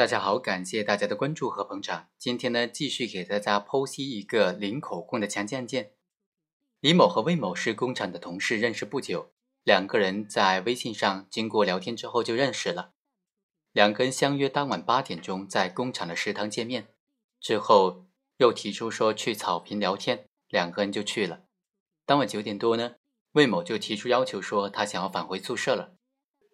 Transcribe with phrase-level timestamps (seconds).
[0.00, 2.08] 大家好，感谢大家的关注和捧场。
[2.16, 5.92] 今天呢，继续给大家剖析一个零口供的强奸案件。
[6.80, 9.30] 李某和魏某是工厂的同事，认识不久，
[9.62, 12.92] 两个人在微信上经过聊天之后就认识了。
[13.72, 16.88] 两个人相约当晚八点钟在工厂的食堂见面，
[17.38, 18.06] 之后
[18.38, 21.42] 又提出说去草坪聊天，两个人就去了。
[22.06, 22.94] 当晚九点多呢，
[23.32, 25.92] 魏某就提出要求说他想要返回宿舍了。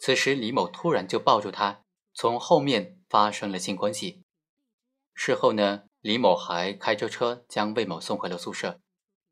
[0.01, 2.96] 此时李某突然就抱住他，从后面。
[3.09, 4.23] 发生了性关系。
[5.15, 8.81] 事后呢，李某还开着车将魏某送回了宿舍。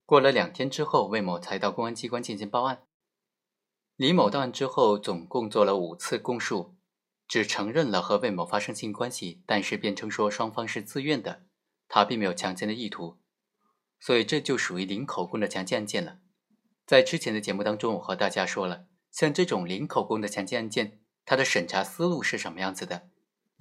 [0.07, 2.85] 过了两天之后，魏某才到公安机关进行报案。
[3.97, 6.77] 李某到案之后，总共做了五次供述，
[7.29, 11.45] 只承认了和魏某发生性关系，但是辩称说双方是自愿的，
[11.89, 13.19] 他并没有强奸的意图，
[14.01, 16.19] 所以这就属于零口供的强奸案件了。
[16.87, 23.09] 在之前的节目当中，我和大家说了，像这种零口供的强奸案件，它的审查思路是什么样子的？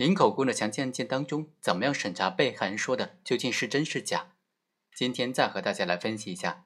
[0.04, 4.34] 零口供的强奸案件当中，怎么样审查被害人说的究竟是真是假？
[4.94, 6.66] 今天再和大家来分析一下，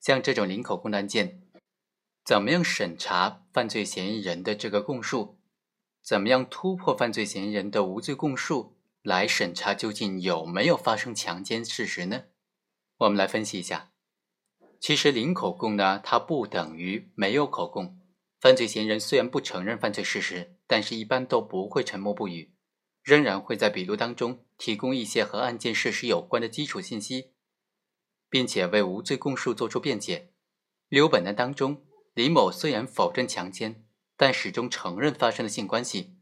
[0.00, 1.42] 像这种零口供的案件，
[2.24, 5.38] 怎么样审查犯罪嫌疑人的这个供述？
[6.02, 12.22] 怎么样突破犯罪嫌疑人的无罪供述，来审查究竟有没有发生强奸事实呢？
[13.00, 13.90] 我们来分析一下。
[14.80, 18.00] 其实零口供呢，它不等于没有口供。
[18.40, 22.54] 犯罪嫌疑人虽然不承认犯罪事实，但是一般都不会沉默不语。
[23.08, 27.32] 仍然会在笔录当中提供一些和案件事实有关的基础信息，
[28.28, 30.28] 并且为无罪供述作出辩解。
[30.90, 33.82] 例如本案当中，李某虽然否认强奸，
[34.14, 36.18] 但始终承认发生了性关系。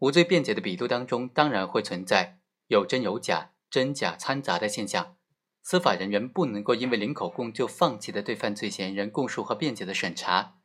[0.00, 5.16] 无罪辩解的笔录当中，当然会存在有真有假、真假掺杂的现象。
[5.62, 10.58] 司法人员不能够因为零口供就放弃了对犯罪嫌疑人供述和辩解的审查，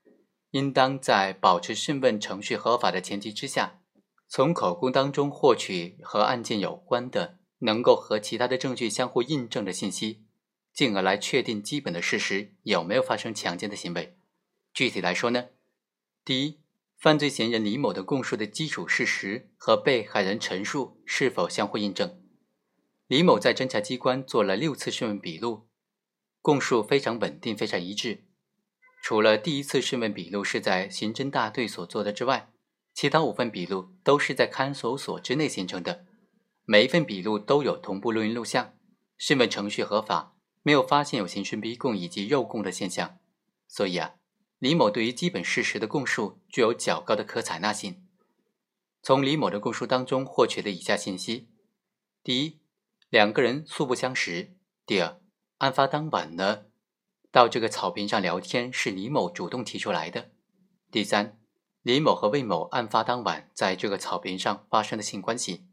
[0.51, 3.79] 应当在保持讯问程序合法的前提之下。
[4.31, 10.23] 从口供当中获取和案件有关的、能够和其他的证据相互印证的信息，
[10.71, 14.15] 进而来确定基本的事实有没有发生强奸的行为。
[14.71, 15.47] 具体来说呢，
[16.23, 16.59] 第一，
[16.95, 22.21] 犯罪嫌疑人李某的供述的基础事实和被害人陈述是否相互印证。
[23.07, 25.67] 李某在侦查机关做了六次讯问笔录，
[26.43, 28.25] 供述非常稳定、非常一致。
[29.01, 32.51] 除了第一次讯问笔录是在刑侦大队所做的之外，
[32.99, 36.05] 其他五份笔录都是在看守所之内形成的，
[36.65, 38.73] 每一份笔录都有同步录音录像，
[39.17, 43.17] 讯问程序合法，没有发现有刑讯逼供以及诱供的现象。
[43.69, 44.15] 所以啊，
[44.57, 48.05] 李某对于基本事实的供述具有较高的可采纳性。
[49.01, 51.47] 从李某的供述当中获取了以下信息：
[52.21, 52.59] 第一，
[53.09, 55.21] 两个人素不相识；第二，
[55.59, 56.65] 案发当晚呢，
[57.31, 60.31] 到这个草坪上聊天是李某主动提出来的；
[60.91, 61.38] 第三。
[61.89, 65.65] 李某和魏某案发当晚在这个草坪上发生了性关系。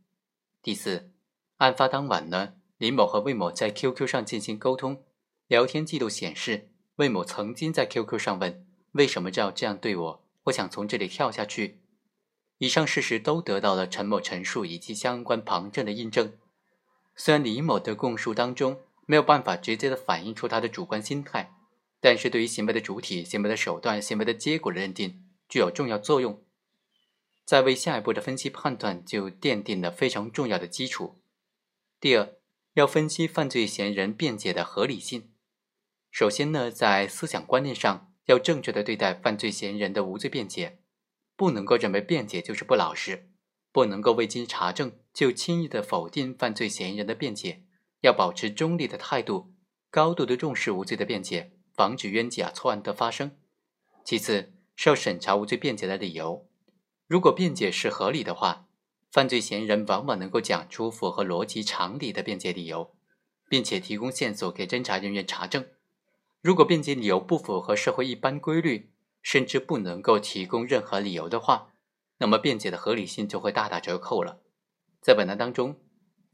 [0.62, 1.10] 第四，
[1.58, 5.04] 案发当晚呢，李某和魏某在 QQ 上进行沟通，
[5.46, 10.24] 聊天记录显示，魏某曾经在 QQ 上问：“为什么要这样对我？
[10.44, 11.82] 我想从这里跳下去。”
[12.56, 16.32] 以上事实都得到了陈某陈述以及相关旁证的印证。
[17.14, 21.52] 虽然李某的供述当中没有办法直接的反映出他的主观心态，
[22.00, 25.22] 但是对于行为的主体、行为的手段、行为的结果的认定。
[25.48, 26.42] 具有重要作用，
[27.44, 31.20] 在为下一步的分析判断就奠定了非常重要的基础。
[32.00, 32.34] 第二，
[32.74, 35.32] 要分析犯罪嫌疑人辩解的合理性。
[36.10, 40.80] 首先呢，在思想观念上要正确的对待犯罪嫌疑人的无罪辩解，
[41.36, 43.30] 不能够认为辩解就是不老实，
[43.70, 47.62] 不能够未经查证就轻易的否定犯罪嫌疑人的辩解，
[48.00, 49.54] 要保持中立的态度，
[49.90, 53.38] 高度的重视无罪的辩解，防止冤假错案的发生。
[54.04, 54.55] 其次。
[54.76, 56.46] 受审查无罪辩解的理由，
[57.08, 58.68] 如果辩解是合理的话，
[59.10, 62.94] 犯罪嫌疑人往往能够讲出符合逻辑常理的辩解理由，
[63.48, 65.66] 并且提供线索给侦查人员查证。
[66.42, 68.92] 如果辩解理由不符合社会一般规律，
[69.22, 71.72] 甚至不能够提供任何理由的话，
[72.18, 74.42] 那么辩解的合理性就会大打折扣了。
[75.00, 75.80] 在本案当中，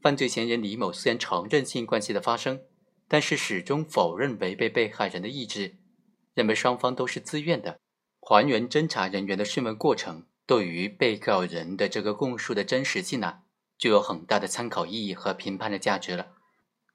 [0.01, 2.61] 犯罪嫌疑人李某虽然承认性关系的发生，
[3.07, 5.77] 但是始终否认违背被害人的意志，
[6.33, 7.79] 认为双方都是自愿的。
[8.25, 13.41] 还原侦查人员的讯问过程，对于被告人的这个供述的真实性呢，
[13.77, 16.27] 就有很大的参考意义和评判的价值了。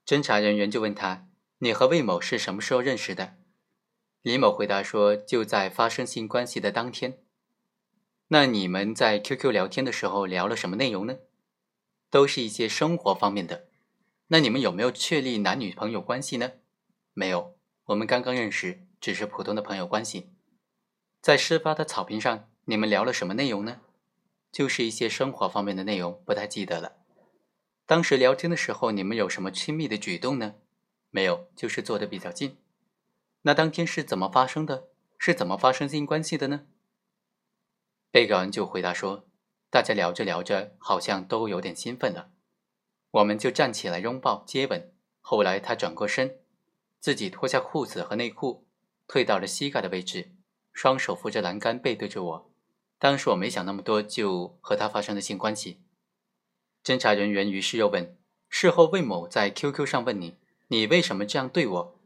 [0.03, 1.27] 侦查人员就问他
[1.59, 3.35] ：“你和魏某是什么时候认识的？”
[4.23, 7.19] 李某回答说：“就在发生性关系的当天。”
[8.29, 11.17] 那你们在 QQ 聊天的时候聊了什么内容呢？
[12.09, 13.67] 都是一些生活方面的。
[14.29, 16.53] 那你们有没有确立男女朋友关系呢？
[17.13, 17.55] 没有，
[17.85, 20.31] 我们刚刚认识，只是普通的朋友关系。
[21.21, 23.81] 在事发的草坪上，你们聊了什么内容呢？
[24.51, 26.93] 就是一些生活方面的内容，不太记得了。
[27.85, 30.55] 当时聊天的时候，你们有什么亲密的举动呢？
[31.09, 32.57] 没有，就是坐的比较近。
[33.41, 34.87] 那当天是怎么发生的？
[35.17, 36.67] 是怎么发生性关系的呢？
[38.11, 39.27] 被告人就回答说
[39.69, 42.31] ：“大家聊着聊着，好像都有点兴奋了，
[43.11, 44.93] 我们就站起来拥抱接吻。
[45.19, 46.39] 后来他转过身，
[47.01, 48.65] 自己脱下裤子和内裤，
[49.07, 50.31] 退到了膝盖的位置，
[50.79, 52.51] 双手扶着栏杆，背对着我。
[52.97, 55.81] 当时我没想那么多，就和他发生了性关系。”
[56.81, 58.17] 侦查人员于是又问
[58.47, 60.37] ：“事后魏某在 QQ 上问你，
[60.69, 61.99] 你为什么这样对我？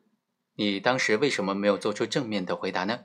[0.55, 3.01] 你当时为什么没有做出正面的回答呢？”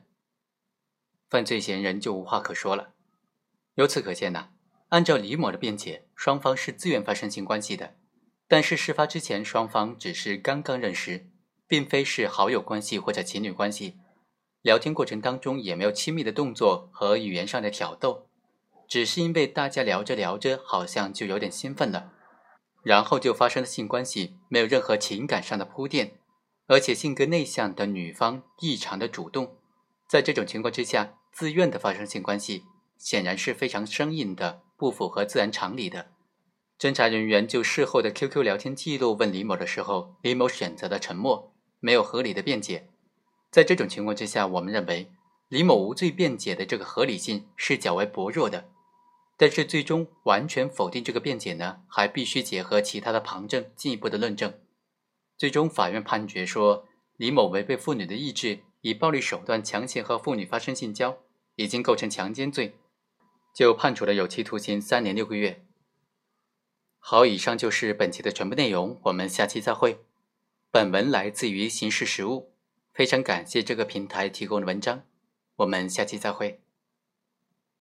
[1.29, 2.94] 犯罪嫌疑人就无话可说了。
[3.75, 4.49] 由此可见呢，
[4.88, 7.94] 按照李某的辩解，双方是自愿发生性关系的。
[8.47, 11.29] 但是事发之前，双方只是刚刚认识，
[11.67, 13.99] 并非是好友关系或者情侣关系。
[14.69, 18.26] 聊天过程当中也没有亲密的动作和语言上的挑逗，
[18.87, 22.12] 只是因为大家聊着聊着，好像就有点兴奋了，
[22.82, 26.19] 然后就发生了性关系，没有任何情感上的铺垫，
[26.67, 29.56] 而且性格内向的女方异常的主动。
[30.06, 32.65] 在这种情况之下，自愿的发生性关系，
[32.99, 36.09] 显然是非常生硬的，不符合自然常理的。
[36.79, 42.91] 侦查人员就事后的 QQ 聊天记录问李某的时候，李某选择了沉默，没有合理的辩解。
[43.50, 45.11] 在这种情况之下，我们认为
[45.49, 48.69] 李某无罪辩解的这个合理性是较为薄弱的。
[49.37, 54.55] 但是最终完全否定这个辩解呢，还必须结合其他的旁证进一步的论证。
[55.37, 56.87] 最终法院判决说，
[57.17, 58.61] 李某违背妇女的意志。
[58.81, 61.19] 以暴力手段强行和妇女发生性交，
[61.56, 62.77] 已经构成强奸罪，
[63.53, 65.67] 就判处了有期徒刑三年六个月。
[67.01, 69.99] 好，以上就是本期的全部内容，我们下期再会。
[70.71, 72.37] 本文来自于《刑事实务》，
[72.99, 75.05] 非常感谢这个平台提供的文章，
[75.59, 76.61] 我们下期再会。